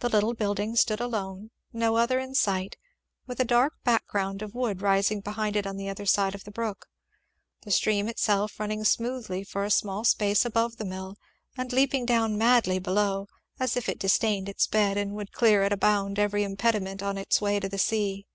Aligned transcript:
The 0.00 0.08
little 0.08 0.34
building 0.34 0.74
stood 0.74 1.00
alone, 1.00 1.52
no 1.72 1.96
other 1.96 2.18
in 2.18 2.34
sight, 2.34 2.76
with 3.28 3.38
a 3.38 3.44
dark 3.44 3.74
background 3.84 4.42
of 4.42 4.56
wood 4.56 4.82
rising 4.82 5.20
behind 5.20 5.54
it 5.54 5.68
on 5.68 5.76
the 5.76 5.88
other 5.88 6.04
side 6.04 6.34
of 6.34 6.42
the 6.42 6.50
brook; 6.50 6.86
the 7.60 7.70
stream 7.70 8.08
itself 8.08 8.58
running 8.58 8.82
smoothly 8.82 9.44
for 9.44 9.62
a 9.62 9.70
small 9.70 10.02
space 10.02 10.44
above 10.44 10.78
the 10.78 10.84
mill, 10.84 11.16
and 11.56 11.72
leaping 11.72 12.04
down 12.04 12.36
madly 12.36 12.80
below, 12.80 13.28
as 13.60 13.76
if 13.76 13.88
it 13.88 14.00
disdained 14.00 14.48
its 14.48 14.66
bed 14.66 14.96
and 14.96 15.12
would 15.12 15.30
clear 15.30 15.62
at 15.62 15.72
a 15.72 15.76
bound 15.76 16.18
every 16.18 16.42
impediment 16.42 17.00
in 17.00 17.16
its 17.16 17.40
way 17.40 17.60
to 17.60 17.68
the 17.68 17.78
sea. 17.78 18.26